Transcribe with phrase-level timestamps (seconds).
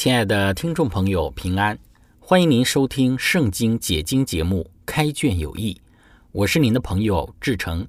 [0.00, 1.78] 亲爱的听众朋友，平安！
[2.20, 5.74] 欢迎您收听《圣经解经》节目《开卷有益》，
[6.32, 7.86] 我是您的朋友志成。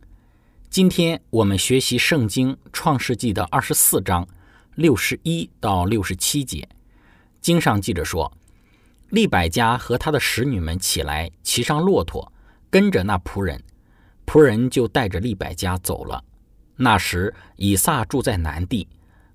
[0.70, 4.28] 今天我们学习《圣经·创世纪》的二十四章
[4.76, 6.68] 六十一到六十七节。
[7.40, 8.30] 经上记着说，
[9.12, 12.30] 利百加和他的使女们起来，骑上骆驼，
[12.70, 13.64] 跟着那仆人，
[14.25, 16.22] 仆人就带着利百加走了。
[16.75, 18.86] 那时以撒住在南地，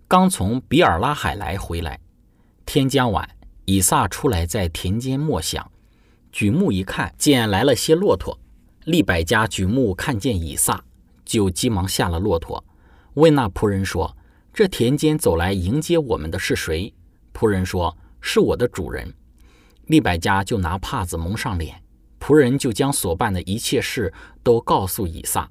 [0.06, 1.98] 刚从比尔拉海来回来。
[2.66, 3.26] 天将晚，
[3.64, 5.70] 以撒出来在田间默想，
[6.32, 8.36] 举目一看，见来了些骆驼。
[8.84, 10.84] 利百加举目看见以撒，
[11.24, 12.62] 就急忙下了骆驼，
[13.14, 14.14] 问那仆人说
[14.52, 16.92] ：“这田间走来迎接我们的是谁？”
[17.32, 19.14] 仆人说：“是我的主人。”
[19.86, 21.80] 利百加就拿帕子蒙上脸，
[22.18, 25.48] 仆人就将所办的一切事都告诉以撒，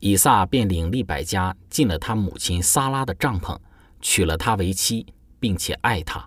[0.00, 3.58] 以撒便领利百加进了他母亲撒拉的帐篷，
[4.00, 5.06] 娶了她为妻，
[5.38, 6.26] 并且爱她。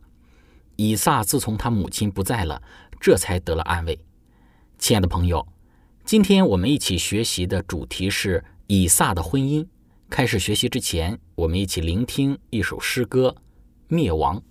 [0.79, 2.61] 以撒自从他母亲不在了，
[3.01, 3.99] 这才得了安慰。
[4.77, 5.45] 亲爱的朋友，
[6.05, 9.67] 今天我们一起学习的主题是以撒的婚姻。
[10.09, 13.35] 开始学习之前，我们一起聆听一首诗歌
[13.89, 14.41] 《灭亡》。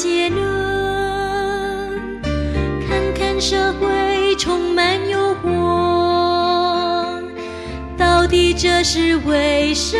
[0.00, 0.40] 结论
[2.86, 7.20] 看看社会充满诱惑
[7.96, 9.98] 到底这是为什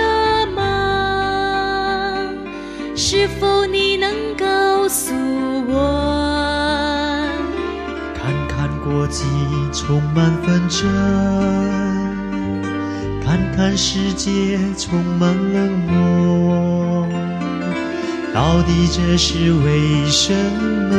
[0.54, 0.62] 么？
[2.94, 5.12] 是否你能告诉
[5.66, 7.26] 我？
[8.14, 9.24] 看看国际
[9.72, 10.86] 充满纷争
[13.20, 16.77] 看看世界充满冷漠。
[18.34, 20.32] 到底这是为什
[20.90, 20.96] 么？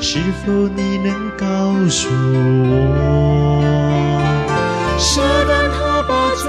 [0.00, 1.46] 是否你能告
[1.88, 3.62] 诉我？
[4.98, 6.44] 舍旦他把罪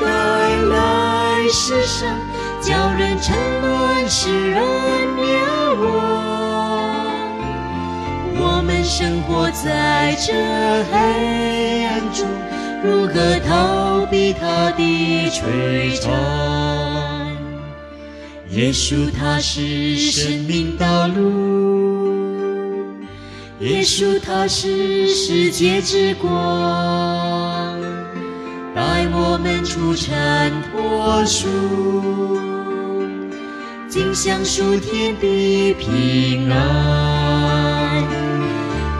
[0.00, 0.06] 带
[0.70, 2.16] 来世上，
[2.60, 4.62] 叫人沉沦，使人
[5.14, 5.22] 灭
[5.80, 5.82] 亡。
[8.34, 10.32] 我们生活在这
[10.90, 12.26] 黑暗中，
[12.82, 13.12] 如何
[13.46, 14.80] 逃避他的
[15.30, 16.10] 摧残？
[18.52, 22.92] 耶稣他是生命道路，
[23.60, 26.30] 耶稣他是世界之光。
[28.74, 31.48] 带我们出尘脱俗，
[33.88, 38.04] 尽享属天的平安。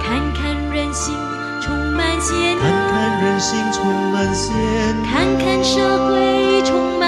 [0.03, 1.15] 看看人心
[1.61, 6.99] 充满险恶，看看人心充满险恶，看看社会充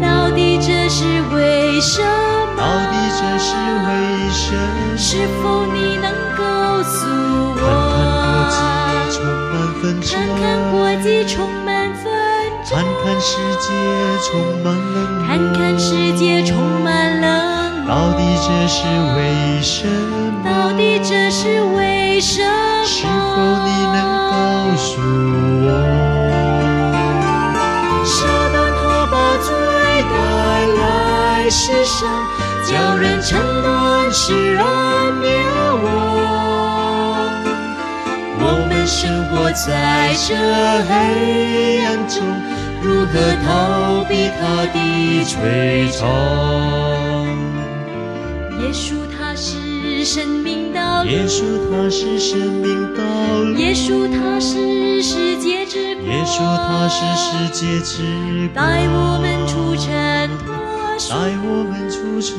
[0.00, 2.56] 到底这是为什么？
[2.56, 3.50] 到底这是
[3.86, 3.90] 为
[4.30, 4.96] 什么？
[4.96, 6.06] 是否你能
[6.36, 7.06] 告诉
[7.56, 7.62] 我？
[9.84, 10.42] 看看
[10.72, 12.04] 国际充满纷
[12.64, 13.68] 争，看看世界
[14.24, 14.32] 充
[14.62, 17.26] 满冷漠，看看世界充满冷
[17.84, 17.86] 漠。
[17.86, 18.78] 到底这是
[19.16, 19.20] 为
[19.60, 20.13] 什么？
[39.54, 40.34] 在这
[40.88, 42.20] 黑暗中，
[42.82, 43.12] 如何
[43.46, 44.76] 逃避他的
[45.24, 46.02] 摧残？
[48.60, 49.74] 耶稣他是
[50.04, 51.40] 是生命道路，耶稣
[51.70, 53.02] 他是生命道
[53.42, 58.02] 路，耶稣他是世界之光，耶稣他是世界之
[58.52, 60.54] 光，带我们出尘脱
[60.98, 62.34] 俗，带我们出尘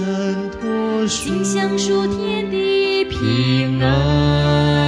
[0.51, 4.84] 脱俗，心想属天的平安。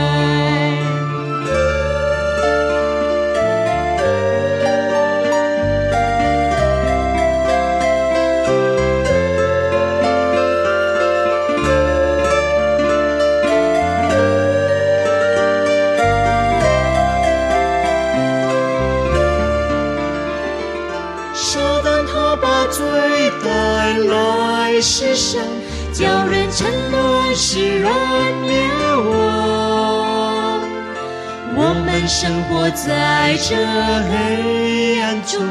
[33.50, 35.42] 这黑暗中，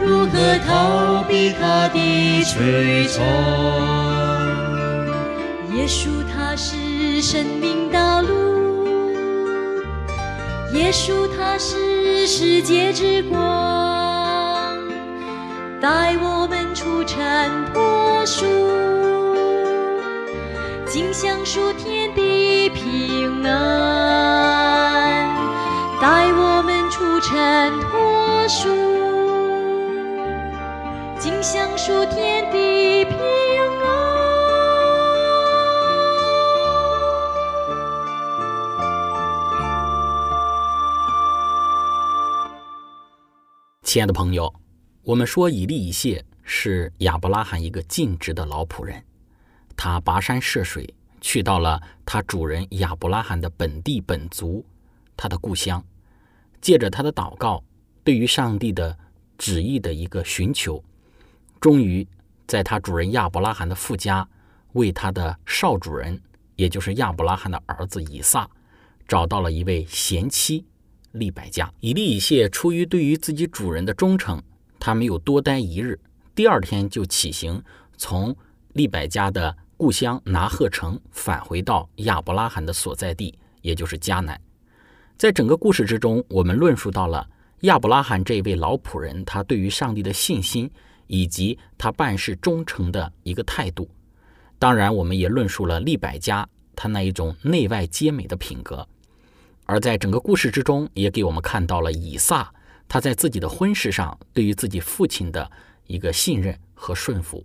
[0.00, 3.22] 如何逃避他的追踪？
[5.76, 9.84] 耶稣他是生命道路，
[10.72, 13.38] 耶稣他是世界之光，
[15.78, 17.20] 带我们出尘
[17.74, 18.46] 脱俗，
[20.86, 22.01] 尽享属天
[43.92, 44.50] 亲爱的朋友，
[45.02, 49.04] 我们说以利以谢是亚伯拉罕一个尽职的老仆人，
[49.76, 54.64] 他跋山涉水去到了他主人亚伯拉罕的本地本族，
[55.14, 55.84] 他的故乡，
[56.58, 57.62] 借着他的祷告，
[58.02, 58.98] 对于上帝的
[59.36, 60.82] 旨意的一个寻求，
[61.60, 62.08] 终于
[62.46, 64.26] 在他主人亚伯拉罕的父家，
[64.72, 66.18] 为他的少主人，
[66.56, 68.48] 也就是亚伯拉罕的儿子以撒，
[69.06, 70.64] 找到了一位贤妻。
[71.12, 74.42] 利百加，以利以谢出于对于自己主人的忠诚，
[74.78, 75.98] 他没有多待一日，
[76.34, 77.62] 第二天就起行，
[77.96, 78.34] 从
[78.72, 84.40] 利百加的故乡拿鹤城返回到亚伯拉罕的所在地，也就是迦南。
[85.16, 87.28] 在整个故事之中，我们论述到了
[87.60, 90.70] 亚伯拉罕这一位老仆人，他对于上帝的信心
[91.06, 93.88] 以及他办事忠诚的一个态度。
[94.58, 98.86] 当然，我们也论述了利百加他那一种内外皆美的品格。
[99.64, 102.52] 而在整个故事之中，也给我们看到了以撒
[102.88, 105.50] 他在自己的婚事上对于自己父亲的
[105.86, 107.44] 一个信任和顺服。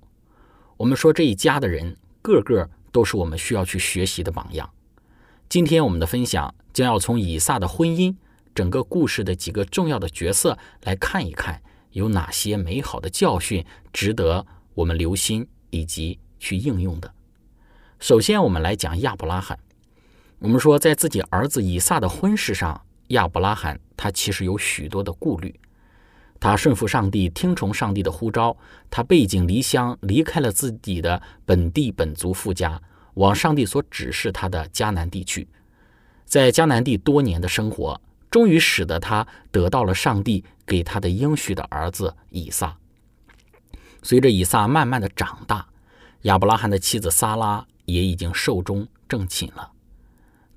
[0.75, 4.69] 我们说这一家的人个个都是我们需要去学习的榜样。
[5.47, 8.13] 今天我们的分享将要从以撒的婚姻
[8.53, 11.61] 整个故事的几个重要的角色来看一看，
[11.91, 17.13] 有哪些美好的教训值得我们留心以及去应用的。
[17.99, 19.57] 首先，我们来讲亚伯拉罕。
[20.39, 25.59] 我们说，在自己儿子以撒的婚事上，亚伯拉罕他其实有许多的顾虑。
[26.39, 28.55] 他顺服上帝，听从上帝的呼召，
[28.91, 32.79] 他背井离乡，离开了自己的本地本族父家，
[33.15, 35.47] 往上帝所指示他的迦南地去。
[36.23, 37.99] 在迦南地多年的生活，
[38.29, 42.77] 终于使得他得到了上帝给他的应许的儿子以撒。
[44.03, 45.65] 随着以撒慢慢的长大，
[46.21, 49.71] 亚伯拉罕的妻子撒拉也已经寿终正寝了。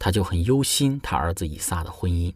[0.00, 2.33] 他就很忧心他儿子以撒的婚姻，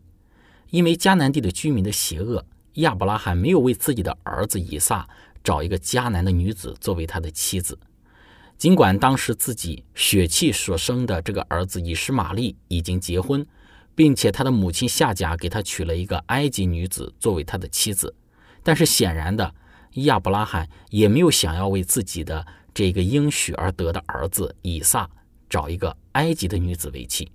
[0.68, 2.44] 因为迦南地的居民的邪恶，
[2.74, 5.08] 亚伯拉罕没有为自己的儿子以撒
[5.42, 7.78] 找一个迦南的女子作为他的妻子。
[8.58, 13.44] 尽管当时自己血气所生的这个儿子以实玛利已经结婚，
[13.94, 18.14] 并且他的母亲夏甲给他娶了一个埃及女子作为他的妻子，
[18.62, 19.54] 但是显然的，
[19.94, 25.08] 亚伯拉罕也没有想要为自己的这个应许而得的儿子以撒
[25.48, 27.26] 找一个埃及的女子为妻。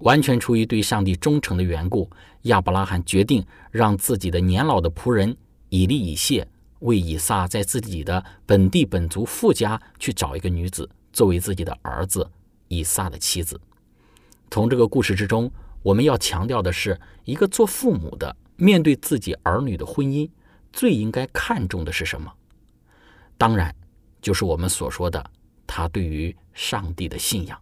[0.00, 2.10] 完全出于对上帝忠诚的缘故，
[2.42, 5.36] 亚伯拉罕决定让自己的年老的仆人
[5.68, 6.46] 以利以谢
[6.80, 12.28] 为以撒在自己的本地本族富家去找一个女子，作为自己的儿子
[12.68, 13.60] 以撒的妻子。
[14.50, 15.50] 从这个故事之中，
[15.82, 20.28] 我们要强调的是，一个做父母的面对自己儿女的婚姻，
[20.72, 22.32] 最应该看重的是什么？
[23.36, 23.74] 当然，
[24.22, 25.24] 就是我们所说的
[25.66, 27.58] 他对于上帝的信仰。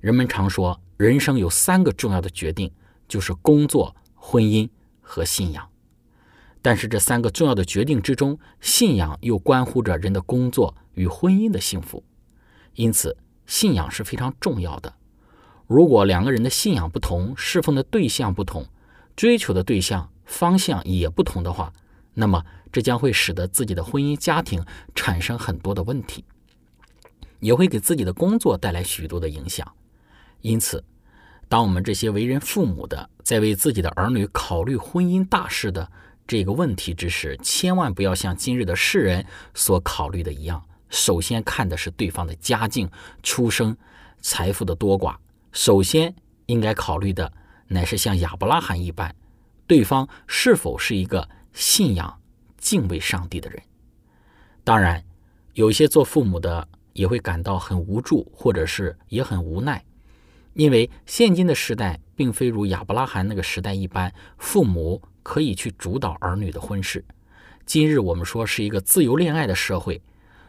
[0.00, 2.70] 人们常说，人生有三个重要的决定，
[3.08, 4.68] 就是工作、婚姻
[5.00, 5.68] 和信仰。
[6.62, 12.02] 但是这三个重要的决定之中，信仰又关乎着人的工作与婚姻的幸福。
[12.74, 14.94] 因此，信仰是非常重要的。
[15.66, 18.66] 如果两个人的信仰不同，侍奉的对象不同，
[19.16, 21.72] 追求的对象方向也不同的话，
[22.14, 26.24] 那么这将会使得自己的婚姻家庭产生很多的问题。
[27.40, 29.70] 也会给自己的工作带来许多的影响。
[30.44, 30.84] 因此，
[31.48, 35.90] 当我们这些为人父母的在为自己的儿女考虑婚姻大事的
[36.26, 39.24] 这个问题之时，千万不要像今日的世人
[39.54, 42.90] 所考虑的一样，首先看的是对方的家境、
[43.22, 43.74] 出生、
[44.20, 45.16] 财富的多寡。
[45.50, 47.32] 首先应该考虑的
[47.66, 49.16] 乃是像亚伯拉罕一般，
[49.66, 52.20] 对方是否是一个信仰、
[52.58, 53.62] 敬畏上帝的人。
[54.62, 55.02] 当然，
[55.54, 59.82] 有些做父母的也会感到很无助，或者是也很无奈。
[60.54, 67.04] 因为现今的时代并非如亚伯拉罕那个时代一般，父母可以去主导儿女的婚事。
[67.66, 70.00] 今日我们说是一个自由恋爱的社会，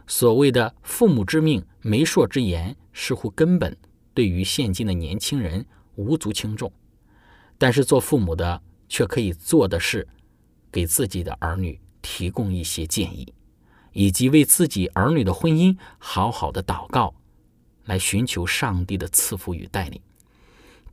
[0.05, 3.75] 所谓的“父母之命，媒妁之言”似乎根本
[4.13, 6.71] 对于现今的年轻人无足轻重。
[7.57, 10.07] 但是做父母的却可以做的是，
[10.71, 13.33] 给自己的儿女提供一些建议，
[13.93, 17.15] 以及为自己儿女的婚姻好好的祷告。
[17.85, 20.01] 来寻求上帝的赐福与带领，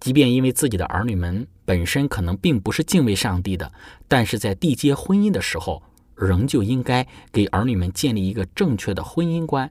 [0.01, 3.73] 即便因为自己的儿女们本身可能并不是敬畏上帝的，
[4.09, 5.83] 但是在缔结婚姻的时候，
[6.15, 9.71] 仍旧应该给儿女们建立一个正确的婚姻观。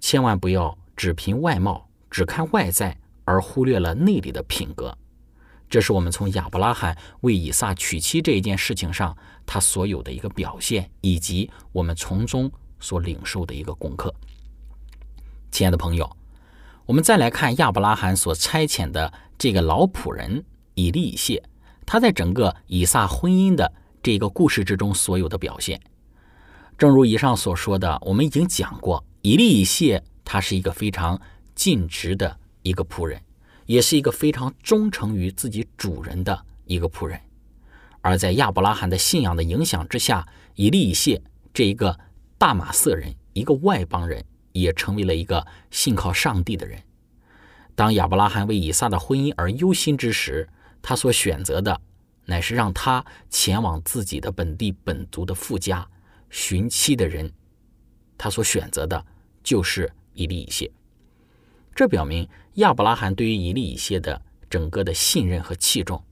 [0.00, 4.96] 千万不要只凭外貌、只看外在，而忽略了内里的品格。
[5.70, 9.16] 这是我们从亚伯拉罕为以撒娶妻这一件事情上
[9.46, 14.12] 他所有的一个表现，以及我们从中所领受的一个功课。
[15.52, 16.16] 亲爱的朋友，
[16.86, 20.42] 我们再来看亚伯拉罕所差遣的这个老仆人
[20.74, 21.42] 以利以谢，
[21.84, 23.70] 他在整个以撒婚姻的
[24.02, 25.78] 这个故事之中所有的表现。
[26.78, 31.20] 正如以上所说的，我们已经讲过，以利以谢他是一个非常
[31.54, 33.20] 尽职的一个仆人，
[33.66, 37.20] 也是一个非常忠诚于自己主人的一个仆人。
[38.00, 41.20] 而在亚伯拉罕的信仰的影响之下，以利以谢
[41.52, 42.00] 这一个
[42.38, 44.24] 大马色人，一个外邦人。
[44.52, 46.80] 也成为了一个信靠上帝的人。
[47.74, 50.48] 当亚伯拉罕为以撒的婚姻而忧心之时，
[50.82, 51.80] 他所选择的
[52.26, 55.88] 乃是让他前往自己的本地本族的富家
[56.28, 57.32] 寻妻的人。
[58.18, 59.04] 他所选择的
[59.42, 60.70] 就是以利以谢。
[61.74, 66.04] 这表明亚伯拉罕对于以利以谢的整个的信任和器重。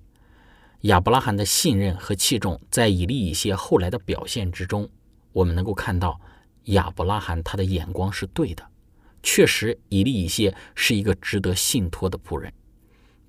[0.83, 4.89] 亚伯拉罕的信任和器重，在以利以谢后来的表现之中，
[5.33, 6.19] 我们能够看到。
[6.65, 8.65] 亚伯拉罕他的眼光是对的，
[9.23, 12.53] 确实，以利以谢是一个值得信托的仆人。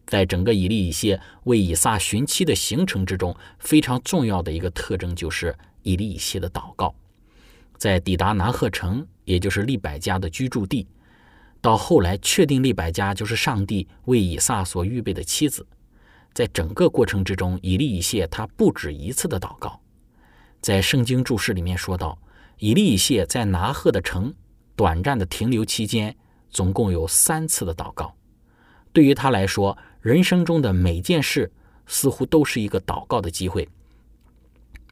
[0.05, 6.93] 在整个以利以谢为以撒寻妻的行程之中，非常重要的一个特征就是以利以谢的祷告。
[7.77, 10.85] 在抵达南鹤城，也就是利百家的居住地，
[11.61, 15.65] 到后来确定利百家就是上帝为以撒所预备的妻子，
[16.33, 19.79] 在整个过程之中，以利以谢他不止一次的祷告。
[20.59, 22.17] 在圣经注释里面说到。
[22.62, 24.32] 以利以谢在拿鹤的城
[24.75, 26.15] 短暂的停留期间，
[26.51, 28.15] 总共有三次的祷告。
[28.94, 31.51] 对于他来说，人生中的每件事
[31.88, 33.68] 似乎都是一个祷告的机会。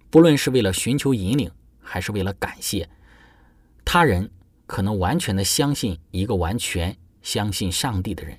[0.10, 2.90] 不论是为了寻求引领，还是为了感谢
[3.86, 4.32] 他人，
[4.66, 8.36] 可能完全的相信一个完全相信上帝的人。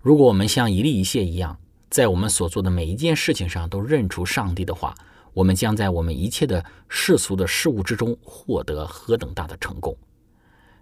[0.00, 1.58] 如果我们像以利以谢一样，
[1.90, 4.94] 在我们所做的每一件事情上都认出上帝的话，
[5.32, 9.96] 我们将在我们一切的世俗的事物之中获得何等大的成功！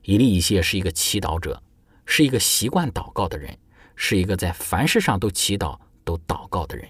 [0.02, 1.62] 以利以谢是一个祈祷者，
[2.04, 3.56] 是一个习惯祷告的人，
[3.94, 6.88] 是一个在凡事上都祈祷、都祷告的人。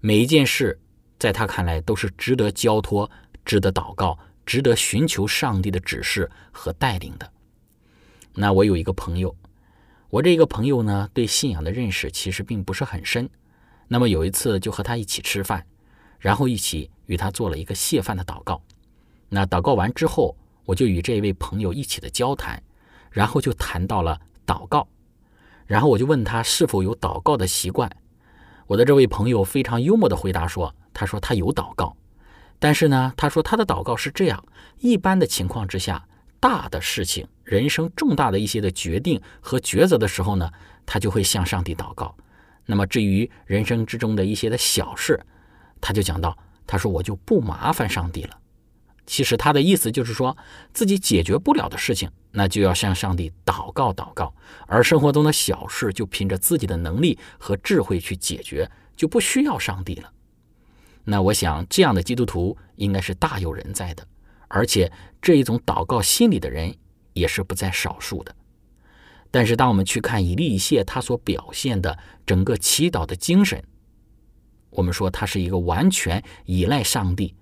[0.00, 0.78] 每一件事
[1.18, 3.10] 在他看来都是值得交托、
[3.44, 7.32] 值得祷告、值得寻求上帝的指示和带领的。
[8.34, 9.34] 那我有一个朋友，
[10.08, 13.28] 我这个朋友呢，对信仰的认识其实并不是很深。
[13.88, 15.66] 那么有一次就和他一起吃饭。
[16.20, 18.62] 然后一起与他做了一个谢饭的祷告。
[19.28, 22.62] 那祷告完之后，我就与这位朋友一起的交谈，
[23.10, 24.86] 然后就谈到了祷告。
[25.66, 27.90] 然后我就问他是否有祷告的习惯。
[28.66, 31.96] 我的这位朋友非常幽默的回答说：“他说他有祷告，
[32.58, 34.44] 但是呢，他说他的祷告是这样：
[34.78, 36.06] 一般的情况之下，
[36.38, 40.50] 大的事情、人生重大的一些的决定和抉择的时候呢，
[40.84, 42.14] 他就会向上帝祷告。
[42.66, 45.20] 那么至于人生之中的一些的小事，
[45.80, 48.36] 他就讲到，他说我就不麻烦上帝了。
[49.06, 50.36] 其实他的意思就是说
[50.72, 54.32] 自己解决不了的事情，那就要向上帝祷告祷告；
[54.68, 60.12] 而生活中的小事，就凭着自己的能力和智慧去解决，就不需要上帝了。
[61.02, 64.06] 那我想，这样的基督徒应该是大有人在的，
[64.46, 66.72] 而且这一种祷告心理的人
[67.14, 68.36] 也是不在少数的。
[69.32, 73.64] 但是，当我们去看以利以谢他所表现的整个祈祷的精神，
[74.70, 77.34] 我们说他是一个完全依赖上帝，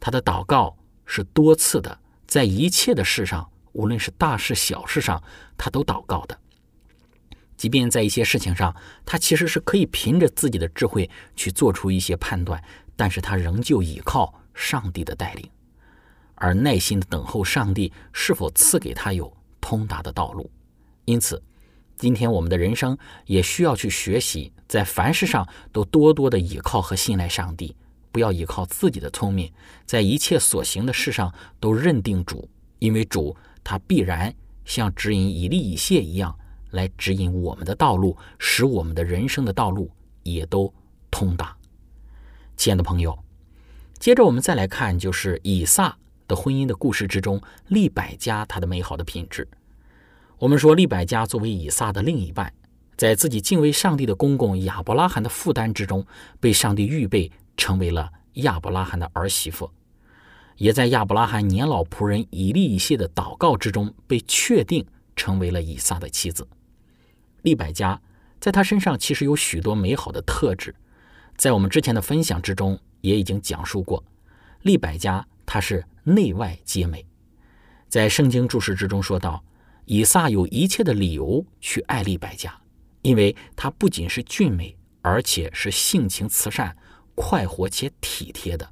[0.00, 5.22] 他的祷告是多次的，在一切的事上无论是大事小事上，
[5.58, 6.38] 他都祷告的。
[7.56, 8.74] 即便在一些事情上，
[9.04, 12.62] 他其实是可以凭着自己的智慧去做出一些判断，
[12.94, 15.50] 但是他仍旧倚靠上帝的带领，
[16.34, 20.50] 而耐心的等候上帝是否赐给他有通达的道路。
[21.06, 21.42] 因此，
[21.96, 27.74] 今天我们的人生也需要去学习，在凡事上都多多的倚靠和信赖上帝，
[28.12, 29.50] 不要依靠自己的聪明，
[29.84, 32.48] 在一切所行的事上都认定主，
[32.78, 34.34] 因为主他必然
[34.64, 36.36] 像指引以利以谢一样。
[36.72, 39.90] 来指引我们的道路，使我们的人生的道路
[40.24, 40.70] 也都
[41.10, 41.56] 通达。
[42.56, 43.18] 亲爱的朋友，
[43.98, 45.96] 接着我们再来看，就是以撒
[46.28, 49.48] 的婚姻的故事之中，利百加他的美好的品质。
[50.38, 52.52] 我们说，利百加作为以撒的另一半，
[52.94, 56.06] 在自己敬畏上帝的公公亚伯拉罕的负担之中，
[56.38, 59.70] 被上帝预备成为了亚伯拉罕的儿媳妇，
[60.56, 66.46] 也在亚伯拉罕年老仆人以利以谢的祷告之中，被确定成为了以撒的妻子。
[67.40, 67.98] 利百加
[68.38, 70.74] 在他身上其实有许多美好的特质，
[71.38, 74.04] 在我们之前的分享之中也已经讲述过。
[74.60, 77.06] 利百加他是内外皆美，
[77.88, 79.42] 在圣经注释之中说到，
[79.86, 82.54] 以撒有一切的理由去爱利百加，
[83.02, 86.76] 因为他不仅是俊美，而且是性情慈善、
[87.14, 88.68] 快活且体贴的。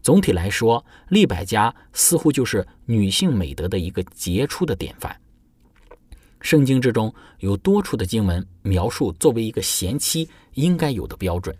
[0.00, 5.20] 总体来说，利百加似乎就是女性美德的一个杰出的典范。
[6.40, 11.56] 圣经之中有多处的经文描述作为一个贤妻应该有的标准，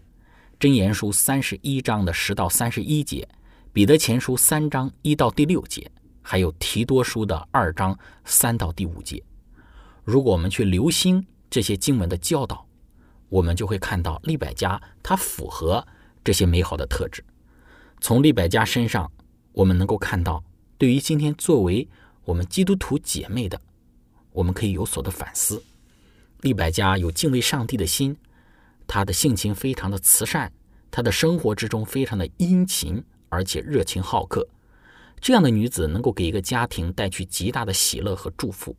[0.65, 3.29] 《箴言书》三十一章的十到三十一节，
[3.73, 5.91] 《彼得前书》三章一到第六节，
[6.29, 9.23] 还有《提多书》的二章三到第五节。
[10.03, 12.67] 如果我们去留心这些经文的教导，
[13.29, 15.87] 我们就会看到利百加他符合
[16.25, 17.25] 这些美好的特质。
[18.01, 19.09] 从利百加身上，
[19.53, 20.43] 我们能够看到，
[20.77, 21.89] 对于今天作为
[22.25, 23.61] 我们基督徒姐妹的。
[24.33, 25.63] 我们可以有所的反思。
[26.41, 28.17] 利百加有敬畏上帝的心，
[28.89, 30.53] 她的性情非常的慈善，
[30.91, 34.49] 她的生活之中非常的殷勤，而且热情好客。
[35.21, 38.77] 这样的女子能够给一个家庭带去极大的喜乐和祝福。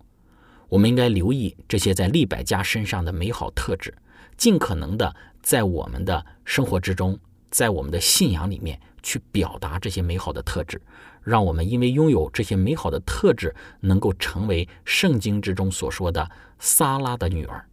[0.69, 3.93] 我们应该留意这些在利百加身上的美好特质，
[4.35, 7.17] 尽可能的在我们的生活之中，
[7.49, 10.81] 在我们的信仰里面去表达这些美好的特质。
[11.23, 17.65] 让我们因为拥有这些美好的特质，能够成为圣经之中所说的撒拉的女儿。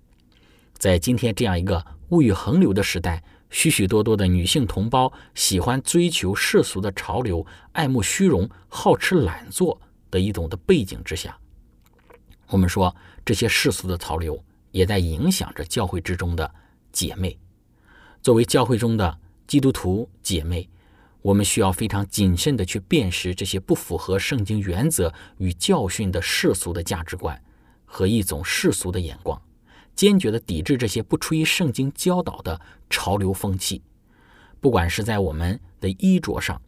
[0.76, 9.80] 在今天这样一个物欲横流的时代，许许多多的女性同胞喜欢追求世俗的潮流，爱慕虚荣，好吃懒做
[10.10, 11.38] 的一种的背景之下，
[12.48, 16.54] 我们说这些世俗的潮流也在影响着教会之中的
[16.92, 17.38] 姐妹。
[18.22, 20.68] 作为教会中的基督徒姐妹。
[21.24, 27.42] 我们需要非常谨慎地去辨识这些不符合圣经原则与教训的世俗的价值观
[27.86, 29.40] 和一种世俗的眼光，
[29.94, 33.82] 坚决地抵制这些不出于圣经教导的潮流风气。
[34.60, 36.60] 不管是在我们的衣着上，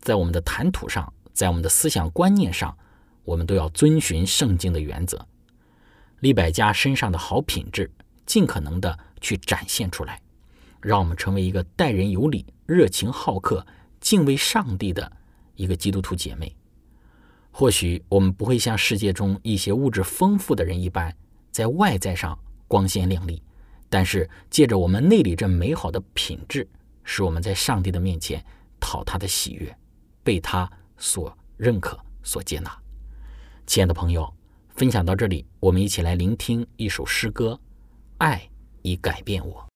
[0.00, 2.76] 在我们的谈吐上，在我们的思想观念上，
[3.24, 5.26] 我们都要遵循圣经的原则。
[6.20, 7.90] 李百家身上的好品质，
[8.26, 10.20] 尽可能的去展现出来，
[10.80, 13.66] 让我们成为一个待人有礼、热情好客。
[14.00, 15.12] 敬畏上帝的
[15.54, 16.52] 一个基督徒姐妹，
[17.52, 21.14] 或许我们不会像世界中一些物质丰富的人一般，
[21.52, 22.36] 在外在上
[22.72, 23.42] 光鲜亮丽，
[23.90, 26.66] 但是借着我们内里这美好的品质，
[27.04, 28.42] 使我们在上帝的面前
[28.80, 29.76] 讨他的喜悦，
[30.24, 32.74] 被他所认可、所接纳。
[33.66, 34.26] 亲爱的朋友，
[34.70, 37.60] 分享到这里，我们一起来聆听一首诗歌：
[38.16, 38.48] 爱
[38.80, 39.71] 已改变我。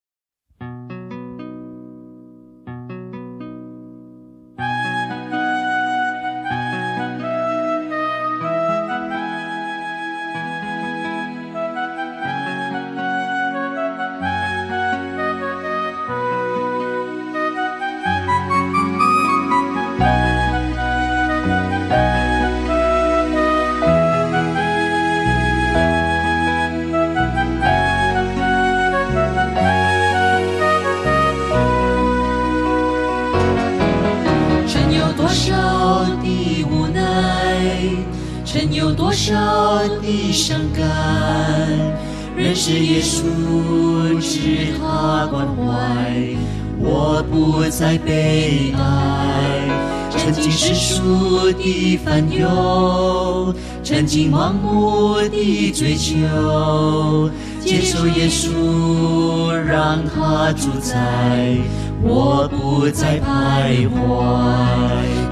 [47.79, 49.69] 再悲哀。
[50.09, 61.59] 曾经世俗的烦忧，曾经盲目的追求，接受耶稣，让他主宰，
[62.03, 63.95] 我不再徘徊。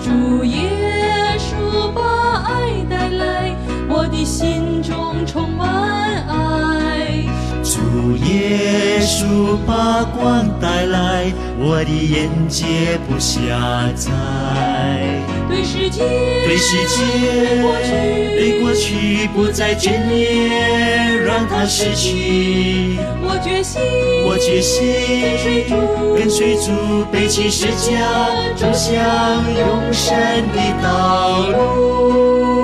[0.04, 0.68] 主耶
[1.38, 3.56] 稣把爱带来。
[3.88, 6.53] 我的心中充满爱。
[7.64, 7.80] 主
[8.18, 14.10] 耶稣把光带来，我的眼界不狭窄。
[15.48, 16.04] 对世界，
[16.44, 17.00] 对世界，
[18.36, 22.98] 对过去不再眷恋，让它逝去。
[23.22, 23.80] 我决心，
[24.26, 24.84] 我决心
[25.34, 26.70] 跟随主，跟随主，
[27.10, 28.94] 背起十字架，走向
[29.58, 30.14] 永生
[30.52, 32.63] 的道路。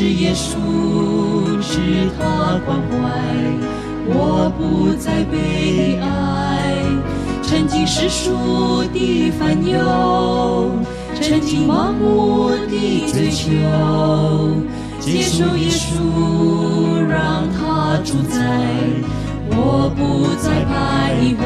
[0.00, 0.56] 是耶稣，
[1.60, 2.96] 知他关怀，
[4.06, 6.08] 我不再悲哀。
[7.42, 10.70] 曾经世俗的烦忧，
[11.20, 13.44] 曾经盲目的追求，
[14.98, 18.40] 接受耶稣，让他主宰。
[19.50, 21.44] 我不再徘徊，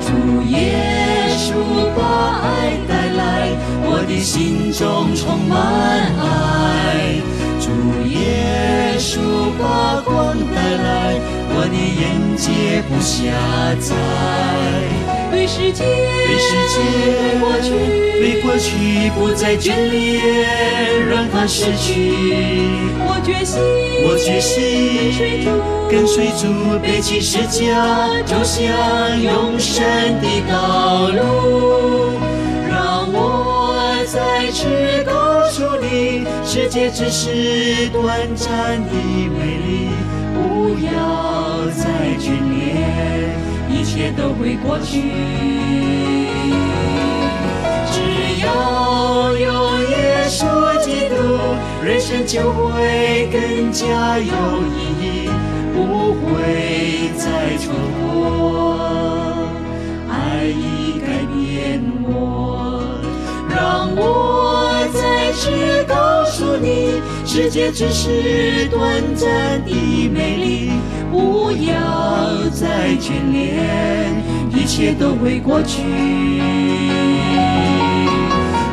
[0.00, 1.54] 主耶稣
[1.94, 2.02] 把
[2.42, 3.11] 爱带，
[3.84, 5.58] 我的心中充满
[6.18, 7.20] 爱。
[7.60, 7.70] 主
[8.08, 9.18] 耶稣
[9.58, 11.20] 把光带来，
[11.54, 12.02] 我的眼
[12.36, 13.30] 界不狭
[13.80, 13.94] 窄。
[15.30, 16.74] 对世界，对世界，
[17.18, 17.70] 对过去，
[18.20, 18.70] 对过去
[19.16, 20.20] 不再眷恋，
[21.08, 22.12] 让它逝去。
[23.06, 23.60] 我决心，
[24.06, 24.50] 我决心
[25.08, 25.46] 跟随主，
[25.88, 27.72] 跟随主，背起十字架，
[28.26, 28.60] 走向
[29.20, 29.82] 永生
[30.20, 32.18] 的道路。
[34.14, 39.88] 让我再次告诉你，世界只是短暂的美丽，
[40.34, 40.90] 不要
[41.70, 41.82] 再
[42.18, 43.32] 眷恋，
[43.70, 45.00] 一切都会过去。
[47.90, 47.96] 只
[48.44, 50.40] 要有耶稣
[50.84, 51.14] 基督，
[51.82, 54.34] 人生就会更加有
[54.68, 55.30] 意义，
[55.74, 57.70] 不会再蹉
[58.04, 59.21] 跎。
[63.72, 65.48] 让我再次
[65.88, 69.72] 告诉你，世界只是短暂的
[70.10, 70.72] 美丽，
[71.10, 74.22] 不要再眷恋，
[74.54, 75.80] 一切都会过去。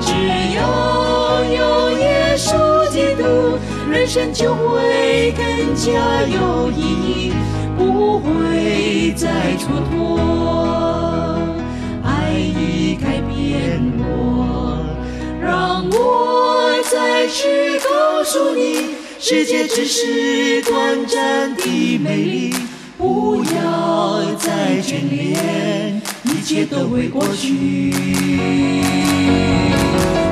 [0.01, 0.11] 只
[0.57, 3.57] 要有耶稣基督，
[3.89, 5.91] 人生就会更加
[6.27, 7.33] 有意义，
[7.77, 9.63] 不会再蹉
[9.95, 11.08] 跎。
[12.89, 14.83] 爱已改变我，
[15.41, 17.47] 让我再次
[17.87, 22.55] 告诉你，世界只是短暂的美丽，
[22.97, 27.91] 不要再眷恋，一切都会过去。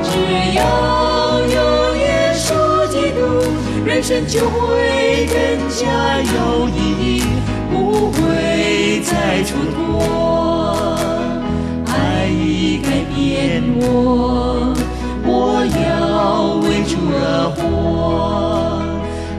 [0.03, 0.09] 只
[0.55, 3.19] 要有耶稣基督，
[3.85, 5.37] 人生就会更
[5.69, 5.85] 加
[6.21, 6.79] 有意
[7.19, 7.21] 义，
[7.71, 10.66] 不会再蹉跎。
[12.67, 14.75] 爱已改变我，
[15.23, 18.83] 我要为主而活。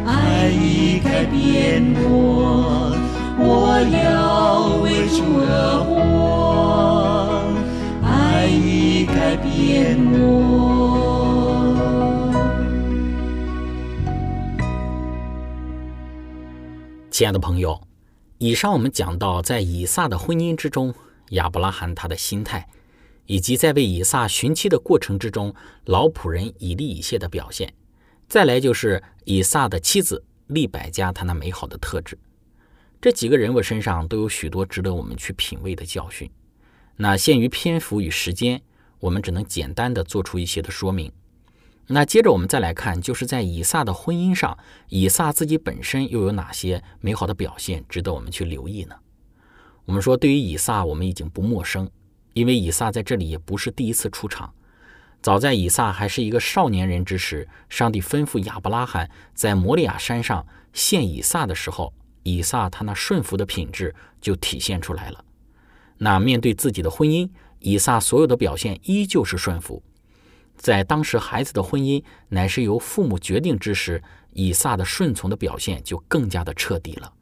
[0.06, 2.96] 爱已改变我，
[3.38, 5.52] 我要为主而
[5.84, 7.44] 活。
[8.02, 10.24] 爱已改变我。
[17.10, 17.78] 亲爱的朋友，
[18.38, 20.94] 以上我们讲到，在以撒的婚姻之中，
[21.32, 22.66] 亚伯拉罕他的心态，
[23.28, 27.74] 以及在为以撒寻妻的过程之中，老仆人以利以谢的表现，
[28.26, 32.18] 再来就是以撒的妻子利百加她那美好的特质。
[33.02, 36.28] 这几个人物身上都有许多值得我们去品味的教训。
[36.96, 38.62] 那限于篇幅与时间，
[38.98, 41.12] 我们只能简单的做出一些的说明。
[41.88, 44.56] 那接着我们再来看，就是在以撒的婚姻上，
[44.88, 48.96] 以撒自己本身又有哪些美好的表现值得我们去留意呢？
[49.84, 51.90] 我们说，对于以撒，我们已经不陌生，
[52.38, 54.54] 因为以撒在这里也不是第一次出场。
[55.20, 65.24] 早在以撒还是一个少年人之时，上帝吩咐亚伯拉罕在摩利亚山上献以撒的时候，以撒他那顺服的品质就体现出来了。
[65.96, 69.82] 那面对自己的婚姻，以撒所有的表现依旧是顺服。
[70.56, 74.00] 在当时孩子的婚姻乃是由父母决定之时，
[74.32, 77.12] 以撒的顺从的表现就更加的彻底了。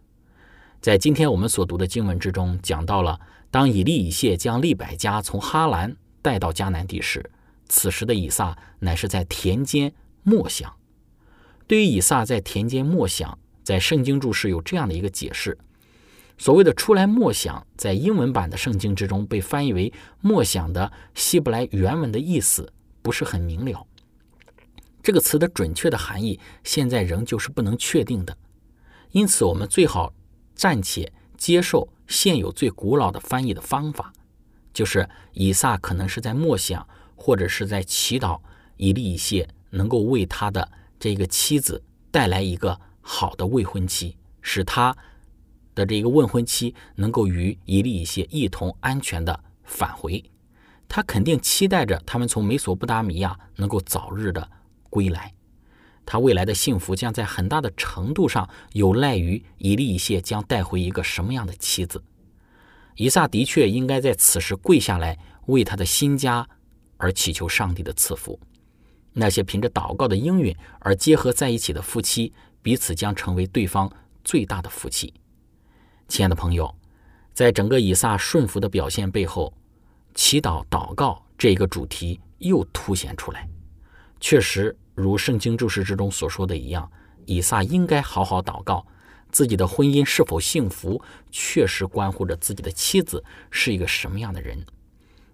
[0.82, 3.18] 在今天我们所读的经文之中，讲到了
[3.56, 7.30] 当以利以谢将利百加从哈兰带到迦南地时，
[7.70, 10.70] 此时的以撒乃是在田间默想。
[11.66, 15.56] 对于以撒在田间默想，在圣经注释有这样的一个解释：
[16.36, 19.90] 所谓的“出来默想”在英文版的圣经之中被翻译为
[20.20, 23.86] “默想”的希伯来原文的意思不是很明了。
[25.02, 28.36] 这个词的准确的含义现在仍旧是不能确定的，
[29.12, 30.12] 因此我们最好
[30.54, 34.12] 暂且接受现有最古老的翻译的方法，
[34.72, 38.40] 就是以撒可能是在默想或者是在祈祷
[38.76, 40.68] 以利以谢能够为他的
[40.98, 44.96] 这个妻子带来一个好的未婚妻，使他。
[45.76, 50.24] 的这个未婚妻能够与以利以谢一同安全的返回，
[50.88, 54.50] 他肯定期待着他们从美索不达米亚能够早日的
[54.88, 55.34] 归来。
[56.06, 62.02] 他未来的幸福将在很大的程度上有赖于以利以谢将带回一个什么样的妻子。
[62.94, 66.48] 以撒的确应该在此时跪下来为他的新家
[66.96, 68.40] 而祈求上帝的赐福。
[69.12, 73.90] 那些凭着祷告的应允而结合在一起的夫妻，彼此将成为对方
[74.22, 75.12] 最大的福气。
[76.06, 76.72] 亲爱的朋友，
[77.32, 79.52] 在整个以撒顺服的表现背后，
[80.14, 83.48] 祈祷、祷告这个主题又凸显出来。
[84.20, 86.90] 确实，如圣经注释之中所说的一样，
[87.26, 88.84] 以撒应该好好祷告，
[89.30, 94.58] 自己的婚姻是否幸福，确实关乎着自己的妻子是一个什么样的人。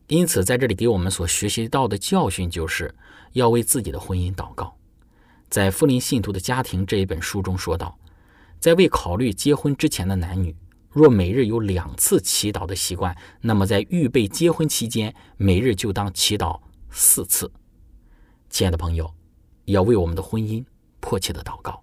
[0.08, 2.94] 因此，在这里给我们所学习到的教训，就是
[3.32, 4.76] 要为自己的婚姻祷告。
[5.48, 7.96] 在《富林信徒的家庭》这一本书中说道。
[8.58, 10.54] 在未考虑结婚之前的男女，
[10.88, 17.50] 若每日有两次祈祷的习惯，那么在预备结婚期间，每日就当祈祷四次。
[18.50, 19.12] 亲爱的朋友，
[19.66, 20.64] 要为我们的婚姻
[21.00, 21.82] 迫切的祷告，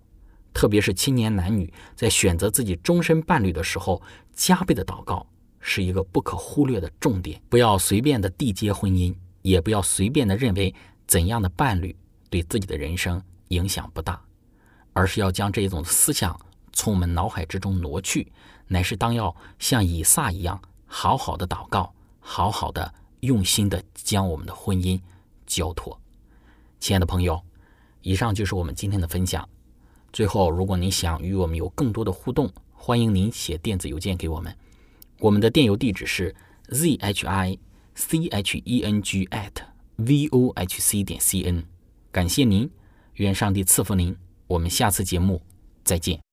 [0.54, 4.02] 特别是青年男女在选择自己终身伴侣的时候，
[4.34, 5.26] 加倍的祷告
[5.60, 7.42] 是一个不可忽略的重点。
[7.50, 10.74] 不要随便的缔结婚姻，也不要随便的认为
[11.08, 11.96] 怎样的伴侣
[12.30, 14.22] 对自己的人生影响不大，
[14.94, 16.40] 而是要将这一种思想。
[16.72, 18.32] 从我们脑海之中挪去，
[18.68, 24.98] 乃是当要像以撒一样，好好的祷告，好好的用心的将我们的婚姻
[25.46, 26.00] 交托。
[26.80, 27.44] 亲爱的朋友，
[28.10, 29.48] 以上就是我们今天的分享。
[30.12, 34.52] 最后，如果您想与我们有更多的互动，欢迎您写电子邮件给我们。
[35.20, 36.36] 我们的电邮地址是
[36.72, 37.56] z h i
[37.94, 39.52] c h e n g at
[39.98, 41.64] v o h c 点 c n。
[42.12, 42.68] 感谢您，
[43.14, 44.18] 愿上帝赐福您。
[44.48, 45.40] 我们下次节目
[45.84, 46.29] 再见。